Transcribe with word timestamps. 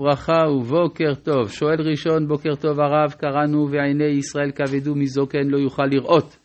ברכה 0.00 0.48
ובוקר 0.50 1.14
טוב. 1.14 1.48
שואל 1.48 1.76
ראשון, 1.90 2.28
בוקר 2.28 2.54
טוב 2.54 2.80
הרב, 2.80 3.12
קראנו 3.12 3.68
ועיני 3.70 4.04
ישראל 4.18 4.50
כבדו 4.50 4.94
מזוקן 4.94 5.46
לא 5.46 5.58
יוכל 5.58 5.82
לראות. 5.90 6.36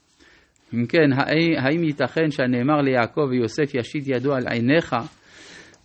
אם 0.73 0.85
כן, 0.85 1.13
האם 1.57 1.83
ייתכן 1.83 2.31
שהנאמר 2.31 2.81
ליעקב 2.81 3.21
ויוסף 3.29 3.75
ישית 3.75 4.03
ידו 4.07 4.33
על 4.33 4.47
עיניך, 4.47 4.95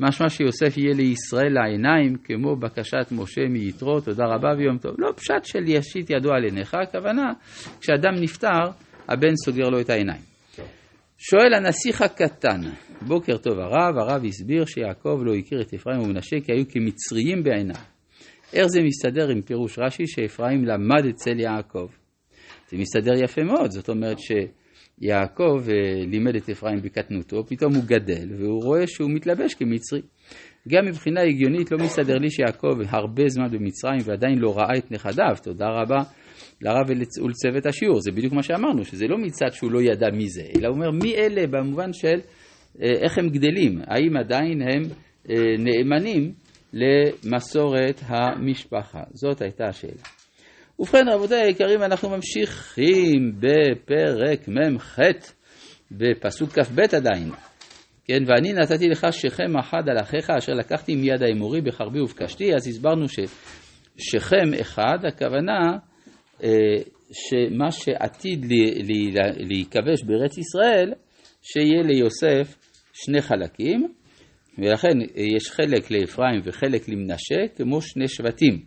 משמע 0.00 0.28
שיוסף 0.28 0.76
יהיה 0.76 0.94
לישראל 0.94 1.52
לעיניים, 1.52 2.16
כמו 2.24 2.56
בקשת 2.56 3.12
משה 3.12 3.48
מיתרו, 3.48 4.00
תודה 4.00 4.24
רבה 4.24 4.48
ויום 4.58 4.78
טוב. 4.78 4.94
לא 4.98 5.12
פשט 5.16 5.44
של 5.44 5.68
ישית 5.68 6.10
ידו 6.10 6.32
על 6.32 6.44
עיניך, 6.44 6.74
הכוונה, 6.74 7.32
כשאדם 7.80 8.14
נפטר, 8.20 8.64
הבן 9.08 9.36
סוגר 9.44 9.68
לו 9.68 9.80
את 9.80 9.90
העיניים. 9.90 10.33
שואל 11.18 11.54
הנסיך 11.54 12.02
הקטן, 12.02 12.60
בוקר 13.02 13.36
טוב 13.36 13.58
הרב, 13.58 13.98
הרב 13.98 14.24
הסביר 14.24 14.64
שיעקב 14.64 15.18
לא 15.24 15.34
הכיר 15.34 15.60
את 15.60 15.74
אפרים 15.74 16.00
ומנשה 16.00 16.40
כי 16.40 16.52
היו 16.52 16.64
כמצריים 16.68 17.42
בעיניו. 17.42 17.80
איך 18.52 18.66
זה 18.66 18.80
מסתדר 18.82 19.28
עם 19.28 19.42
פירוש 19.42 19.78
רש"י 19.78 20.06
שאפרים 20.06 20.64
למד 20.64 21.06
אצל 21.10 21.40
יעקב? 21.40 21.86
זה 22.68 22.76
מסתדר 22.76 23.24
יפה 23.24 23.42
מאוד, 23.42 23.70
זאת 23.70 23.88
אומרת 23.88 24.16
שיעקב 24.18 25.60
אה, 25.68 26.06
לימד 26.06 26.36
את 26.36 26.50
אפרים 26.50 26.82
בקטנותו, 26.82 27.46
פתאום 27.46 27.74
הוא 27.74 27.84
גדל 27.84 28.28
והוא 28.38 28.62
רואה 28.64 28.86
שהוא 28.86 29.10
מתלבש 29.10 29.54
כמצרי. 29.54 30.02
גם 30.68 30.86
מבחינה 30.86 31.20
הגיונית 31.22 31.72
לא 31.72 31.78
מסתדר 31.78 32.18
לי 32.18 32.30
שיעקב 32.30 32.76
הרבה 32.88 33.28
זמן 33.28 33.48
במצרים 33.50 34.00
ועדיין 34.04 34.38
לא 34.38 34.58
ראה 34.58 34.78
את 34.78 34.92
נכדיו, 34.92 35.36
תודה 35.42 35.66
רבה 35.66 36.02
לרב 36.62 36.86
ולצוות 36.88 37.66
השיעור, 37.66 38.00
זה 38.00 38.12
בדיוק 38.12 38.32
מה 38.32 38.42
שאמרנו, 38.42 38.84
שזה 38.84 39.06
לא 39.08 39.18
מצד 39.18 39.52
שהוא 39.52 39.72
לא 39.72 39.82
ידע 39.82 40.06
מי 40.12 40.28
זה, 40.28 40.42
אלא 40.56 40.68
הוא 40.68 40.76
אומר 40.76 40.90
מי 40.90 41.14
אלה 41.14 41.46
במובן 41.46 41.92
של 41.92 42.20
אה, 42.82 42.88
איך 43.02 43.18
הם 43.18 43.28
גדלים, 43.28 43.80
האם 43.86 44.16
עדיין 44.16 44.62
הם 44.62 44.82
אה, 45.30 45.34
נאמנים 45.58 46.32
למסורת 46.72 48.00
המשפחה. 48.06 49.00
זאת 49.12 49.42
הייתה 49.42 49.64
השאלה. 49.68 50.02
ובכן 50.78 51.08
רבותיי 51.08 51.42
היקרים, 51.42 51.82
אנחנו 51.82 52.10
ממשיכים 52.10 53.32
בפרק 53.38 54.48
מ"ח, 54.48 54.98
בפסוק 55.90 56.50
כ"ב 56.50 56.80
עדיין. 56.80 57.30
כן, 58.04 58.22
ואני 58.26 58.52
נתתי 58.52 58.88
לך 58.88 59.06
שכם 59.10 59.56
אחד 59.56 59.88
על 59.88 59.98
אחיך 60.00 60.30
אשר 60.30 60.52
לקחתי 60.52 60.96
מיד 60.96 61.22
האמורי 61.22 61.60
בחרבי 61.60 62.00
ובקשתי, 62.00 62.54
אז 62.54 62.68
הסברנו 62.68 63.06
ששכם 63.08 64.54
אחד, 64.60 64.98
הכוונה 65.08 65.76
שמה 67.12 67.70
שעתיד 67.70 68.46
להיכבש 69.36 70.02
בארץ 70.06 70.38
ישראל, 70.38 70.92
שיהיה 71.42 71.82
ליוסף 71.82 72.56
שני 72.92 73.22
חלקים, 73.22 73.88
ולכן 74.58 75.00
יש 75.14 75.50
חלק 75.50 75.90
לאפרים 75.90 76.40
וחלק 76.44 76.88
למנשה, 76.88 77.48
כמו 77.56 77.80
שני 77.80 78.08
שבטים. 78.08 78.60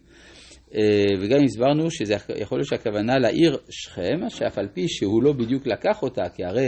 אה, 0.75 1.03
וגם 1.21 1.43
הסברנו 1.43 1.91
שזה 1.91 2.13
יכול 2.35 2.57
להיות 2.57 2.67
שהכוונה 2.67 3.17
לעיר 3.19 3.57
שכם, 3.69 4.29
שאף 4.29 4.57
על 4.57 4.67
פי 4.73 4.87
שהוא 4.87 5.23
לא 5.23 5.33
בדיוק 5.33 5.67
לקח 5.67 6.03
אותה, 6.03 6.29
כי 6.35 6.43
הרי 6.43 6.67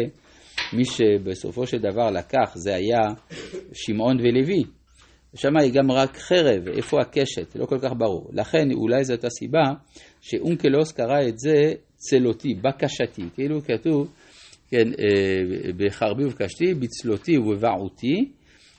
מי 0.74 0.86
שבסופו 0.86 1.68
של 1.68 1.78
דבר 1.78 2.12
לקח 2.12 2.52
זה 2.56 2.76
היה 2.76 3.00
שמעון 3.74 4.18
ולוי. 4.20 4.64
ושם 5.34 5.58
היא 5.58 5.74
גם 5.74 5.92
רק 5.92 6.18
חרב, 6.18 6.68
איפה 6.68 6.98
הקשת, 7.02 7.56
לא 7.56 7.66
כל 7.66 7.80
כך 7.80 7.92
ברור. 7.98 8.30
לכן 8.34 8.72
אולי 8.72 9.04
זאת 9.04 9.24
הסיבה 9.24 9.64
שאונקלוס 10.22 10.92
קרא 10.92 11.28
את 11.28 11.40
זה 11.40 11.74
צלותי, 11.96 12.54
בקשתי, 12.54 13.24
כאילו 13.36 13.62
כתוב 13.62 14.12
כן, 14.70 14.88
אה, 15.00 15.72
בחרבי 15.78 16.26
ובקשתי, 16.26 16.74
בצלותי 16.74 17.38
ובבעותי, 17.38 18.32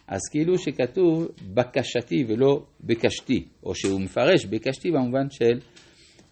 אז 0.09 0.21
כאילו 0.31 0.59
שכתוב 0.59 1.29
בקשתי 1.55 2.25
ולא 2.29 2.63
בקשתי, 2.81 3.45
או 3.63 3.75
שהוא 3.75 4.01
מפרש 4.01 4.45
בקשתי 4.45 4.91
במובן 4.91 5.31
של 5.31 5.61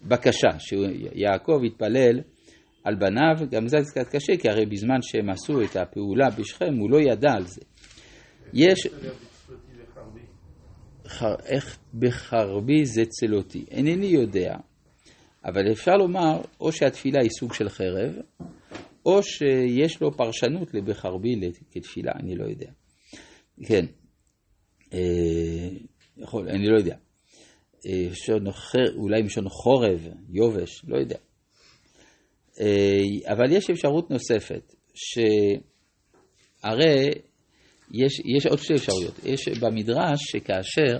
בקשה, 0.01 0.59
שיעקב 0.59 1.61
התפלל 1.65 2.21
על 2.83 2.95
בניו, 2.95 3.49
גם 3.51 3.67
זה 3.67 3.77
קצת 3.77 4.15
קשה, 4.15 4.37
כי 4.37 4.49
הרי 4.49 4.65
בזמן 4.65 5.01
שהם 5.01 5.29
עשו 5.29 5.61
את 5.61 5.75
הפעולה 5.75 6.29
בשכם, 6.29 6.73
הוא 6.79 6.91
לא 6.91 6.97
ידע 7.11 7.31
על 7.31 7.45
זה. 7.45 7.61
יש... 8.53 8.87
איך 11.45 11.79
בחרבי 11.93 12.85
זה 12.85 13.05
צלותי? 13.05 13.65
אינני 13.71 14.05
יודע, 14.05 14.55
אבל 15.45 15.71
אפשר 15.71 15.91
לומר, 15.91 16.41
או 16.59 16.71
שהתפילה 16.71 17.21
היא 17.21 17.29
סוג 17.39 17.53
של 17.53 17.69
חרב, 17.69 18.15
או 19.05 19.23
שיש 19.23 20.01
לו 20.01 20.17
פרשנות 20.17 20.73
לבחרבי 20.73 21.35
כתפילה, 21.71 22.11
אני 22.15 22.35
לא 22.35 22.45
יודע. 22.45 22.71
כן, 23.65 23.85
אה, 24.93 25.69
יכול, 26.17 26.49
אני 26.49 26.67
לא 26.67 26.77
יודע. 26.77 26.95
אה, 27.85 28.07
אולי 28.95 29.21
משון 29.21 29.49
חורב, 29.49 30.07
יובש, 30.29 30.85
לא 30.87 30.97
יודע. 30.97 31.17
אה, 32.59 33.31
אבל 33.33 33.51
יש 33.51 33.69
אפשרות 33.69 34.11
נוספת, 34.11 34.75
שהרי 36.63 37.11
יש, 37.91 38.21
יש 38.37 38.45
עוד 38.45 38.59
שתי 38.59 38.73
אפשרויות. 38.73 39.19
יש 39.25 39.47
במדרש 39.47 40.19
שכאשר 40.31 40.99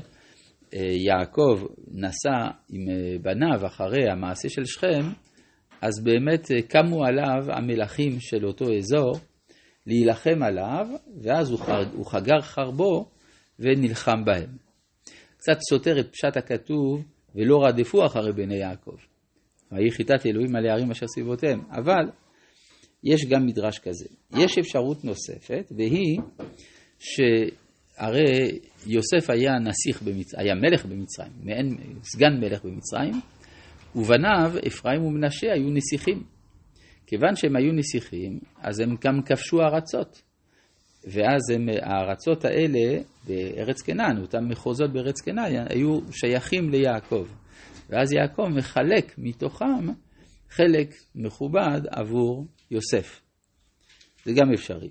יעקב 0.73 1.63
נסע 1.91 2.47
עם 2.69 2.87
בניו 3.21 3.65
אחרי 3.65 4.11
המעשה 4.11 4.49
של 4.49 4.65
שכם, 4.65 5.09
אז 5.81 6.03
באמת 6.03 6.51
אה, 6.51 6.61
קמו 6.61 7.05
עליו 7.05 7.51
המלכים 7.57 8.19
של 8.19 8.45
אותו 8.45 8.65
אזור 8.77 9.11
להילחם 9.87 10.43
עליו, 10.43 10.87
ואז 11.21 11.51
הוא, 11.51 11.59
חג, 11.59 11.85
הוא 11.93 12.05
חגר 12.05 12.41
חרבו 12.41 13.09
ונלחם 13.59 14.25
בהם. 14.25 14.57
קצת 15.37 15.57
סותר 15.69 15.99
את 15.99 16.11
פשט 16.11 16.37
הכתוב, 16.37 17.03
ולא 17.35 17.57
רדפו 17.65 18.05
אחרי 18.05 18.33
בני 18.33 18.55
יעקב. 18.55 18.95
ויהי 19.71 19.91
חיטת 19.91 20.25
אלוהים 20.25 20.55
על 20.55 20.65
הערים 20.65 20.91
אשר 20.91 21.07
סביבותיהם. 21.07 21.61
אבל 21.71 22.11
יש 23.03 23.25
גם 23.29 23.45
מדרש 23.45 23.79
כזה. 23.79 24.05
יש 24.37 24.57
אפשרות 24.57 25.03
נוספת, 25.05 25.71
והיא 25.77 26.19
שהרי 26.99 28.59
יוסף 28.85 29.29
היה 29.29 29.51
נסיך 29.59 30.01
במצרים, 30.01 30.45
היה 30.45 30.55
מלך 30.55 30.85
במצרים, 30.85 31.31
מעין 31.43 31.77
סגן 32.03 32.39
מלך 32.39 32.65
במצרים, 32.65 33.13
ובניו, 33.95 34.51
אפרים 34.67 35.03
ומנשה, 35.03 35.53
היו 35.53 35.69
נסיכים. 35.69 36.23
כיוון 37.07 37.35
שהם 37.35 37.55
היו 37.55 37.73
נסיכים, 37.73 38.39
אז 38.61 38.79
הם 38.79 38.95
גם 39.05 39.21
כבשו 39.25 39.61
ארצות. 39.61 40.21
ואז 41.03 41.49
הם, 41.53 41.69
הארצות 41.81 42.45
האלה 42.45 43.01
בארץ 43.27 43.81
קנען, 43.81 44.21
אותם 44.21 44.49
מחוזות 44.49 44.93
בארץ 44.93 45.21
קנען, 45.21 45.65
היו 45.69 45.99
שייכים 46.11 46.69
ליעקב. 46.69 47.27
ואז 47.89 48.13
יעקב 48.13 48.47
מחלק 48.57 49.15
מתוכם 49.17 49.87
חלק 50.49 50.93
מכובד 51.15 51.81
עבור 51.91 52.47
יוסף. 52.71 53.21
זה 54.25 54.31
גם 54.35 54.53
אפשרי. 54.53 54.89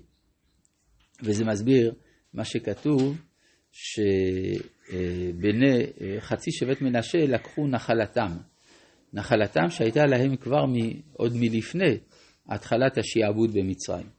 וזה 1.23 1.45
מסביר 1.45 1.93
מה 2.33 2.45
שכתוב, 2.45 3.21
שבני 3.71 4.97
חצי 6.19 6.51
שבט 6.51 6.81
מנשה 6.81 7.17
לקחו 7.17 7.67
נחלתם. 7.67 8.37
נחלתם 9.13 9.69
שהייתה 9.69 10.05
להם 10.05 10.35
כבר 10.35 10.65
מ, 10.65 10.73
עוד 11.13 11.31
מלפני 11.35 11.97
התחלת 12.49 12.97
השעבוד 12.97 13.53
במצרים. 13.53 14.09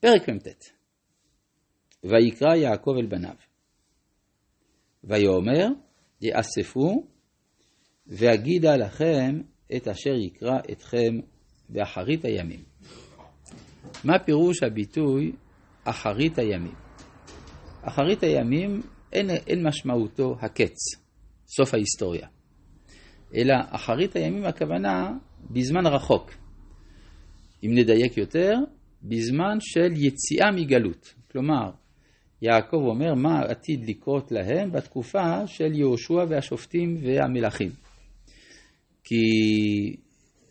פרק 0.00 0.28
מ"ט: 0.28 0.64
ויקרא 2.04 2.54
יעקב 2.54 2.94
אל 3.00 3.06
בניו, 3.06 3.34
ויאמר 5.04 5.68
יאספו 6.20 7.06
ואגידה 8.06 8.76
לכם 8.76 9.40
את 9.76 9.88
אשר 9.88 10.14
יקרא 10.14 10.58
אתכם 10.72 11.20
באחרית 11.68 12.24
הימים. 12.24 12.73
מה 14.04 14.18
פירוש 14.18 14.62
הביטוי 14.62 15.32
אחרית 15.84 16.38
הימים? 16.38 16.74
אחרית 17.82 18.22
הימים 18.22 18.80
אין, 19.12 19.30
אין 19.30 19.66
משמעותו 19.66 20.36
הקץ, 20.40 20.76
סוף 21.46 21.74
ההיסטוריה. 21.74 22.28
אלא 23.34 23.54
אחרית 23.70 24.16
הימים 24.16 24.44
הכוונה 24.44 25.12
בזמן 25.50 25.86
רחוק. 25.86 26.30
אם 27.64 27.70
נדייק 27.74 28.16
יותר, 28.16 28.54
בזמן 29.02 29.56
של 29.60 29.92
יציאה 29.96 30.50
מגלות. 30.54 31.14
כלומר, 31.32 31.70
יעקב 32.42 32.76
אומר 32.76 33.14
מה 33.14 33.40
עתיד 33.40 33.88
לקרות 33.88 34.32
להם 34.32 34.72
בתקופה 34.72 35.46
של 35.46 35.72
יהושע 35.74 36.24
והשופטים 36.28 36.96
והמלכים. 37.02 37.70
כי 39.04 39.16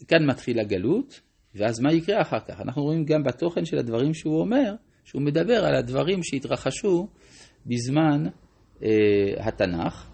כאן 0.07 0.25
מתחיל 0.27 0.59
הגלות, 0.59 1.21
ואז 1.55 1.79
מה 1.79 1.94
יקרה 1.94 2.21
אחר 2.21 2.39
כך? 2.39 2.61
אנחנו 2.61 2.83
רואים 2.83 3.05
גם 3.05 3.23
בתוכן 3.23 3.65
של 3.65 3.77
הדברים 3.77 4.13
שהוא 4.13 4.39
אומר, 4.39 4.75
שהוא 5.03 5.21
מדבר 5.21 5.65
על 5.65 5.75
הדברים 5.75 6.19
שהתרחשו 6.23 7.07
בזמן 7.65 8.23
אה, 8.83 9.47
התנ"ך, 9.47 10.09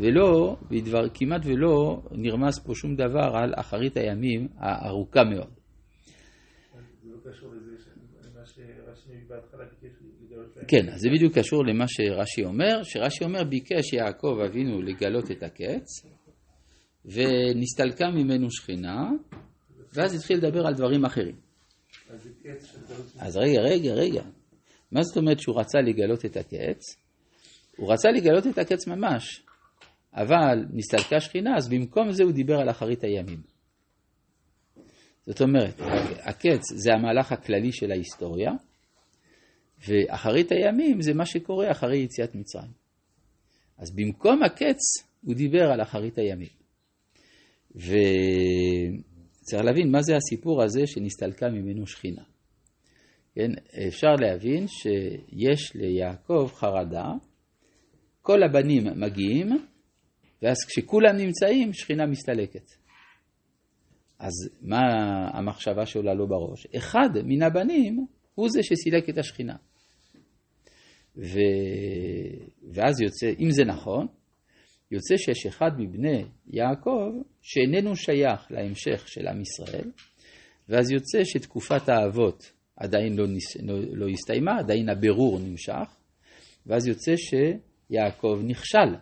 ולא, 0.00 0.56
בדבר, 0.70 1.08
כמעט 1.14 1.40
ולא 1.44 2.02
נרמז 2.10 2.58
פה 2.66 2.74
שום 2.74 2.94
דבר 2.94 3.30
על 3.34 3.52
אחרית 3.56 3.96
הימים 3.96 4.48
הארוכה 4.56 5.24
מאוד. 5.24 5.50
לא 7.04 7.16
כן, 10.68 10.88
אז 10.88 11.00
זה 11.00 11.08
בדיוק 11.14 11.38
קשור 11.38 11.64
למה 11.66 11.84
שרש"י 11.88 12.44
אומר, 12.44 12.82
שרש"י 12.82 13.24
אומר 13.24 13.44
ביקש 13.44 13.92
יעקב 13.92 14.38
אבינו 14.46 14.82
לגלות 14.82 15.30
את 15.30 15.42
הקץ, 15.42 16.06
ונסתלקה 17.04 18.10
ממנו 18.10 18.50
שכינה, 18.50 19.10
ואז 19.94 20.14
התחיל 20.14 20.36
לדבר 20.36 20.66
על 20.66 20.74
דברים 20.74 21.04
אחרים. 21.04 21.36
אז 23.18 23.36
רגע, 23.36 23.60
רגע, 23.60 23.92
רגע. 23.92 24.22
מה 24.92 25.02
זאת 25.02 25.16
אומרת 25.16 25.40
שהוא 25.40 25.60
רצה 25.60 25.78
לגלות 25.78 26.24
את 26.24 26.36
הקץ? 26.36 26.96
הוא 27.76 27.92
רצה 27.92 28.08
לגלות 28.10 28.46
את 28.46 28.58
הקץ 28.58 28.86
ממש, 28.86 29.42
אבל 30.14 30.64
נסתלקה 30.72 31.20
שכינה, 31.20 31.56
אז 31.56 31.68
במקום 31.68 32.12
זה 32.12 32.22
הוא 32.22 32.32
דיבר 32.32 32.54
על 32.54 32.70
אחרית 32.70 33.04
הימים. 33.04 33.40
זאת 35.26 35.40
אומרת, 35.40 35.80
הקץ 36.20 36.62
זה 36.74 36.92
המהלך 36.92 37.32
הכללי 37.32 37.72
של 37.72 37.90
ההיסטוריה, 37.90 38.50
ואחרית 39.88 40.52
הימים 40.52 41.00
זה 41.00 41.14
מה 41.14 41.26
שקורה 41.26 41.70
אחרי 41.70 41.98
יציאת 41.98 42.34
מצרים. 42.34 42.70
אז 43.78 43.90
במקום 43.90 44.42
הקץ 44.42 44.78
הוא 45.22 45.34
דיבר 45.34 45.70
על 45.72 45.82
אחרית 45.82 46.18
הימים. 46.18 46.48
וצריך 49.44 49.64
להבין 49.64 49.90
מה 49.90 50.02
זה 50.02 50.16
הסיפור 50.16 50.62
הזה 50.62 50.86
שנסתלקה 50.86 51.48
ממנו 51.48 51.86
שכינה. 51.86 52.22
כן, 53.34 53.50
אפשר 53.88 54.14
להבין 54.20 54.66
שיש 54.68 55.74
ליעקב 55.74 56.48
חרדה, 56.54 57.12
כל 58.22 58.42
הבנים 58.42 58.84
מגיעים, 59.00 59.48
ואז 60.42 60.56
כשכולם 60.68 61.16
נמצאים, 61.16 61.72
שכינה 61.72 62.06
מסתלקת. 62.06 62.70
אז 64.18 64.32
מה 64.62 64.80
המחשבה 65.32 65.86
שעולה 65.86 66.14
לו 66.14 66.28
בראש? 66.28 66.66
אחד 66.76 67.08
מן 67.24 67.42
הבנים 67.42 68.06
הוא 68.34 68.48
זה 68.50 68.62
שסילק 68.62 69.08
את 69.08 69.18
השכינה. 69.18 69.56
ו... 71.16 71.38
ואז 72.72 73.00
יוצא, 73.00 73.32
אם 73.40 73.50
זה 73.50 73.64
נכון, 73.64 74.06
יוצא 74.90 75.16
שיש 75.16 75.46
אחד 75.46 75.70
מבני 75.78 76.24
יעקב 76.46 77.10
שאיננו 77.42 77.96
שייך 77.96 78.46
להמשך 78.50 79.08
של 79.08 79.26
עם 79.26 79.40
ישראל, 79.40 79.90
ואז 80.68 80.90
יוצא 80.90 81.24
שתקופת 81.24 81.88
האבות 81.88 82.52
עדיין 82.76 83.16
לא, 83.16 83.26
נס... 83.26 83.56
לא, 83.62 83.78
לא 83.92 84.08
הסתיימה, 84.08 84.58
עדיין 84.58 84.88
הבירור 84.88 85.38
נמשך, 85.38 85.96
ואז 86.66 86.86
יוצא 86.86 87.12
שיעקב 87.16 88.40
נכשל. 88.44 88.94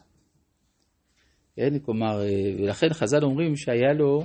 כן, 1.56 1.78
כלומר, 1.78 2.20
ולכן 2.58 2.92
חז"ל 2.92 3.24
אומרים 3.24 3.56
שהיה 3.56 3.92
לו 3.92 4.24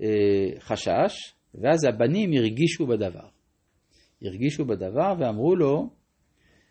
אה, 0.00 0.60
חשש, 0.60 1.34
ואז 1.54 1.84
הבנים 1.84 2.32
הרגישו 2.32 2.86
בדבר. 2.86 3.28
הרגישו 4.22 4.64
בדבר 4.64 5.14
ואמרו 5.18 5.56
לו, 5.56 5.90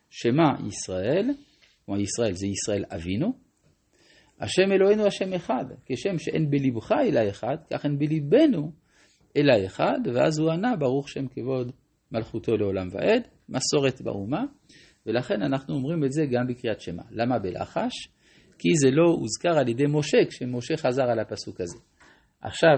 שמה 0.10 0.56
ישראל, 0.68 1.30
כלומר 1.86 2.02
ישראל 2.02 2.34
זה 2.34 2.48
ישראל 2.48 2.84
אבינו, 2.96 3.45
השם 4.40 4.72
אלוהינו 4.72 5.06
השם 5.06 5.34
אחד, 5.34 5.66
כשם 5.86 6.18
שאין 6.18 6.50
בלבך 6.50 6.92
אלא 6.92 7.30
אחד, 7.30 7.56
כך 7.74 7.86
אין 7.86 8.00
בליבנו 8.00 8.72
אלא 9.38 9.54
אחד, 9.66 10.00
ואז 10.14 10.40
הוא 10.40 10.52
ענה 10.52 10.76
ברוך 10.76 11.10
שם 11.10 11.28
כבוד 11.28 11.72
מלכותו 12.12 12.58
לעולם 12.58 12.88
ועד, 12.92 13.28
מסורת 13.50 14.02
באומה, 14.02 14.44
ולכן 15.06 15.42
אנחנו 15.42 15.76
אומרים 15.76 16.04
את 16.04 16.12
זה 16.12 16.26
גם 16.32 16.48
בקריאת 16.48 16.82
שמע. 16.82 17.04
למה 17.12 17.40
בלחש? 17.40 18.08
כי 18.60 18.70
זה 18.76 18.90
לא 18.92 19.04
הוזכר 19.04 19.60
על 19.60 19.70
ידי 19.70 19.84
משה, 19.90 20.18
כשמשה 20.30 20.78
חזר 20.78 21.04
על 21.04 21.20
הפסוק 21.20 21.62
הזה. 21.62 21.78
עכשיו, 22.42 22.78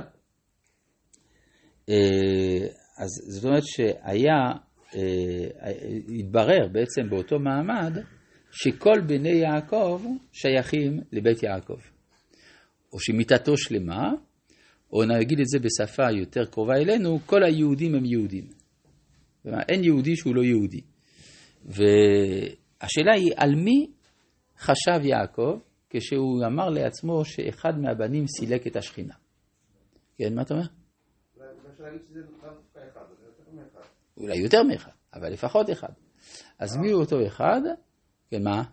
אה, 1.89 2.67
אז 2.97 3.09
זאת 3.29 3.45
אומרת 3.45 3.63
שהיה, 3.65 4.51
אה, 4.95 5.71
התברר 6.19 6.67
בעצם 6.71 7.09
באותו 7.09 7.39
מעמד, 7.39 7.97
שכל 8.59 9.01
בני 9.07 9.29
יעקב 9.29 10.01
שייכים 10.31 10.99
לבית 11.11 11.43
יעקב. 11.43 11.79
או 12.93 12.99
שמיתתו 12.99 13.57
שלמה, 13.57 14.11
או 14.93 15.03
נגיד 15.05 15.39
את 15.39 15.45
זה 15.45 15.59
בשפה 15.59 16.11
יותר 16.11 16.45
קרובה 16.45 16.73
אלינו, 16.73 17.19
כל 17.25 17.43
היהודים 17.43 17.95
הם 17.95 18.05
יהודים. 18.05 18.47
כלומר, 19.43 19.59
אין 19.69 19.83
יהודי 19.83 20.15
שהוא 20.15 20.35
לא 20.35 20.41
יהודי. 20.41 20.81
והשאלה 21.65 23.13
היא, 23.15 23.31
על 23.35 23.55
מי 23.55 23.91
חשב 24.57 25.05
יעקב 25.05 25.59
כשהוא 25.89 26.45
אמר 26.45 26.69
לעצמו 26.69 27.25
שאחד 27.25 27.79
מהבנים 27.79 28.27
סילק 28.27 28.67
את 28.67 28.75
השכינה? 28.75 29.13
כן, 30.17 30.35
מה 30.35 30.41
אתה 30.41 30.53
אומר? 30.53 30.67
אולי 34.17 34.37
יותר 34.37 34.63
מאחד, 34.63 34.91
אבל 35.13 35.29
לפחות 35.33 35.69
אחד. 35.69 35.93
אז 36.59 36.77
מי 36.77 36.91
הוא 36.91 37.01
אותו 37.01 37.27
אחד? 37.27 37.61
כן, 38.29 38.43
מה? 38.43 38.63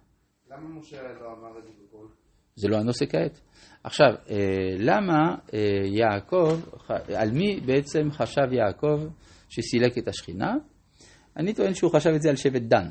למה 0.51 0.69
משה 0.69 1.03
לא 1.03 1.33
אמר 1.33 1.59
את 1.59 1.65
זה 1.65 1.71
בקול? 1.83 2.09
זה 2.57 2.69
לא 2.69 2.77
הנושא 2.77 3.07
כעת. 3.07 3.41
עכשיו, 3.85 4.07
אה, 4.31 4.37
למה 4.79 5.37
אה, 5.55 5.59
יעקב, 5.85 6.61
על 7.17 7.31
מי 7.31 7.61
בעצם 7.61 8.11
חשב 8.11 8.53
יעקב 8.53 9.01
שסילק 9.49 9.99
את 9.99 10.09
השכינה? 10.09 10.55
אני 11.37 11.55
טוען 11.55 11.75
שהוא 11.75 11.93
חשב 11.93 12.11
את 12.11 12.23
זה 12.23 12.31
על 12.31 12.37
שבט 12.37 12.63
דן. 12.63 12.91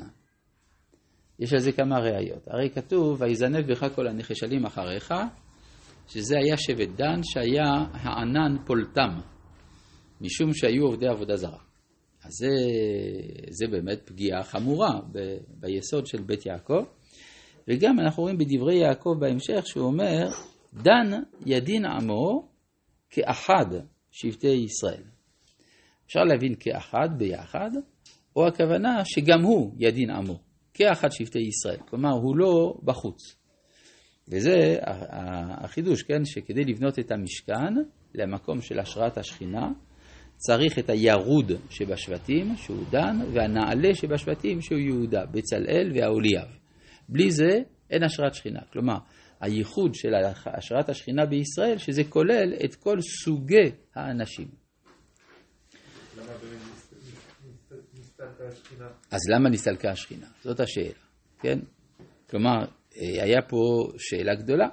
יש 1.39 1.53
על 1.53 1.59
זה 1.59 1.71
כמה 1.71 1.99
ראיות. 1.99 2.47
הרי 2.47 2.69
כתוב, 2.69 3.21
ויזנב 3.21 3.71
בך 3.71 3.85
כל 3.95 4.07
הנחשלים 4.07 4.65
אחריך, 4.65 5.13
שזה 6.07 6.35
היה 6.37 6.57
שבט 6.57 6.89
דן 6.95 7.19
שהיה 7.23 7.85
הענן 7.93 8.55
פולטם, 8.65 9.19
משום 10.21 10.53
שהיו 10.53 10.83
עובדי 10.83 11.07
עבודה 11.07 11.35
זרה. 11.35 11.72
אז 12.25 12.31
זה, 12.31 12.49
זה 13.49 13.67
באמת 13.67 14.01
פגיעה 14.05 14.43
חמורה 14.43 14.99
ב, 15.11 15.37
ביסוד 15.47 16.07
של 16.07 16.21
בית 16.21 16.45
יעקב. 16.45 16.83
וגם 17.67 17.99
אנחנו 17.99 18.23
רואים 18.23 18.37
בדברי 18.37 18.75
יעקב 18.75 19.15
בהמשך 19.19 19.61
שהוא 19.65 19.85
אומר, 19.85 20.29
דן 20.73 21.11
ידין 21.45 21.85
עמו 21.85 22.49
כאחד 23.09 23.65
שבטי 24.11 24.47
ישראל. 24.47 25.03
אפשר 26.05 26.23
להבין 26.23 26.55
כאחד 26.59 27.09
ביחד, 27.17 27.69
או 28.35 28.47
הכוונה 28.47 29.05
שגם 29.05 29.41
הוא 29.43 29.71
ידין 29.79 30.09
עמו, 30.09 30.39
כאחד 30.73 31.11
שבטי 31.11 31.39
ישראל. 31.39 31.79
כלומר, 31.89 32.11
הוא 32.11 32.37
לא 32.37 32.73
בחוץ. 32.83 33.35
וזה 34.27 34.77
החידוש, 35.63 36.03
כן, 36.03 36.25
שכדי 36.25 36.63
לבנות 36.63 36.99
את 36.99 37.11
המשכן 37.11 37.73
למקום 38.15 38.61
של 38.61 38.79
השראת 38.79 39.17
השכינה, 39.17 39.71
צריך 40.45 40.79
את 40.79 40.89
הירוד 40.89 41.51
שבשבטים, 41.69 42.55
שהוא 42.57 42.83
דן, 42.91 43.19
והנעלה 43.33 43.95
שבשבטים, 43.95 44.61
שהוא 44.61 44.79
יהודה, 44.79 45.25
בצלאל 45.25 45.91
והאוליאב. 45.95 46.47
בלי 47.09 47.31
זה 47.31 47.59
אין 47.89 48.03
השראת 48.03 48.33
שכינה. 48.33 48.59
כלומר, 48.73 48.97
הייחוד 49.41 49.95
של 49.95 50.09
השראת 50.45 50.89
השכינה 50.89 51.25
בישראל, 51.25 51.77
שזה 51.77 52.03
כולל 52.03 52.53
את 52.65 52.75
כל 52.75 52.97
סוגי 53.01 53.71
האנשים. 53.95 54.47
אז 59.11 59.19
למה 59.29 59.49
נסתלקה 59.49 59.91
השכינה? 59.91 60.27
זאת 60.41 60.59
השאלה, 60.59 60.99
כן? 61.39 61.59
כלומר, 62.29 62.65
היה 63.21 63.41
פה 63.41 63.57
שאלה 63.97 64.35
גדולה. 64.35 64.67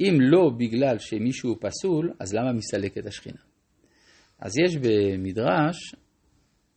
אם 0.00 0.18
לא 0.20 0.50
בגלל 0.58 0.98
שמישהו 0.98 1.56
פסול, 1.60 2.12
אז 2.20 2.34
למה 2.34 2.52
מסתלקת 2.52 3.06
השכינה? 3.06 3.51
אז 4.42 4.52
יש 4.58 4.76
במדרש, 4.76 5.94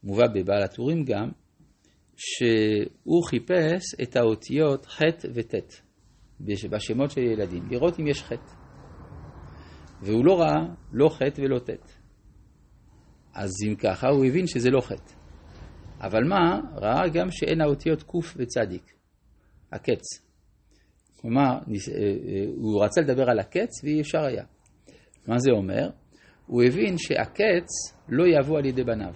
מובא 0.04 0.28
בבעל 0.36 0.64
הטורים 0.64 1.04
גם, 1.06 1.30
שהוא 2.16 3.24
חיפש 3.30 3.96
את 4.04 4.16
האותיות 4.16 4.86
ח' 4.86 5.02
וט' 5.34 5.56
בשמות 6.70 7.12
של 7.12 7.22
ילדים, 7.22 7.64
לראות 7.70 8.00
אם 8.00 8.08
יש 8.08 8.24
ח'. 8.24 8.32
והוא 10.02 10.26
לא 10.26 10.40
ראה 10.40 10.66
לא 10.94 11.10
ח' 11.10 11.22
ולא 11.38 11.60
ט'. 11.60 11.70
אז 13.34 13.52
אם 13.68 13.76
ככה, 13.76 14.08
הוא 14.08 14.26
הבין 14.26 14.48
שזה 14.48 14.70
לא 14.70 14.82
ח'. 14.82 14.92
אבל 16.02 16.24
מה? 16.24 16.60
ראה 16.76 17.08
גם 17.14 17.32
שאין 17.32 17.62
האותיות 17.62 18.04
ק' 18.04 18.16
וצדיק, 18.36 18.94
הקץ. 19.72 20.04
כלומר, 21.22 21.42
אה, 21.42 21.52
אה, 21.52 22.46
הוא 22.56 22.84
רצה 22.84 23.02
לדבר 23.02 23.30
על 23.30 23.40
הקץ 23.40 23.84
ואי 23.84 24.02
אפשר 24.02 24.26
היה. 24.26 24.44
מה 25.28 25.40
זה 25.40 25.52
אומר? 25.52 25.90
הוא 26.46 26.64
הבין 26.64 26.98
שהקץ 26.98 27.68
לא 28.10 28.24
יבוא 28.28 28.58
על 28.58 28.66
ידי 28.66 28.84
בניו. 28.84 29.14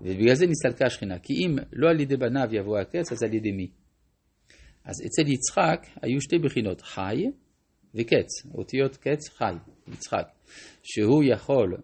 ובגלל 0.00 0.34
זה 0.34 0.46
נסתלקה 0.46 0.86
השכינה. 0.86 1.18
כי 1.18 1.32
אם 1.32 1.56
לא 1.72 1.90
על 1.90 2.00
ידי 2.00 2.16
בניו 2.16 2.48
יבוא 2.52 2.78
הקץ, 2.78 3.12
אז 3.12 3.22
על 3.22 3.34
ידי 3.34 3.52
מי? 3.52 3.70
אז 4.84 4.94
אצל 5.06 5.32
יצחק 5.32 5.86
היו 6.02 6.20
שתי 6.20 6.38
בחינות, 6.38 6.80
חי 6.80 7.24
וקץ, 7.94 8.54
אותיות 8.54 8.96
קץ 8.96 9.28
חי, 9.28 9.54
יצחק, 9.88 10.28
שהוא 10.82 11.24
יכול 11.24 11.76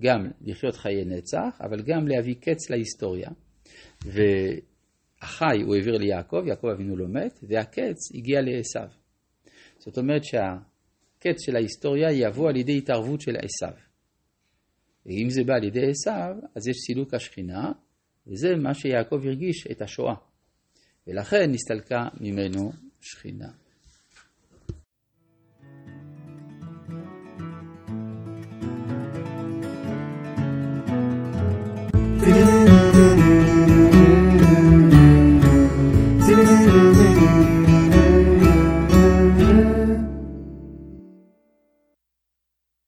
גם 0.00 0.30
לחיות 0.40 0.76
חיי 0.76 1.04
נצח, 1.04 1.58
אבל 1.60 1.82
גם 1.82 2.08
להביא 2.08 2.34
קץ 2.34 2.70
להיסטוריה. 2.70 3.30
והחי 4.04 5.62
הוא 5.62 5.74
העביר 5.74 5.98
ליעקב, 5.98 6.42
יעקב 6.46 6.66
אבינו 6.66 6.96
לא 6.96 7.08
מת, 7.08 7.38
והקץ 7.42 8.14
הגיע 8.14 8.40
לעשו. 8.40 8.94
זאת 9.78 9.98
אומרת 9.98 10.24
שה... 10.24 10.56
הקץ 11.18 11.42
של 11.46 11.56
ההיסטוריה 11.56 12.12
יבוא 12.12 12.48
על 12.48 12.56
ידי 12.56 12.78
התערבות 12.78 13.20
של 13.20 13.36
עשיו. 13.36 13.78
ואם 15.06 15.30
זה 15.30 15.44
בא 15.44 15.54
על 15.54 15.64
ידי 15.64 15.90
עשיו, 15.90 16.36
אז 16.54 16.68
יש 16.68 16.76
סילוק 16.86 17.14
השכינה, 17.14 17.72
וזה 18.26 18.48
מה 18.56 18.74
שיעקב 18.74 19.20
הרגיש 19.24 19.66
את 19.70 19.82
השואה. 19.82 20.14
ולכן 21.06 21.50
נסתלקה 21.50 22.08
ממנו 22.20 22.72
שכינה. 23.00 23.48